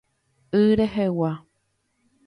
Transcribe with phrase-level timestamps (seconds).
[0.61, 1.31] Y rehegua.